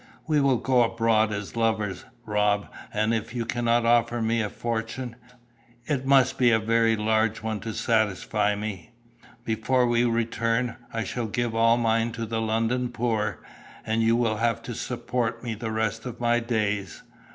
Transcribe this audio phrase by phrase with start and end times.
[0.25, 5.15] We will go abroad as lovers, Rob, and if you cannot offer me a fortune
[5.85, 8.93] it must be a very large one to satisfy me
[9.45, 13.43] before we return, I shall give all mine to the London poor,
[13.85, 17.03] and you will have to support me the rest of my days.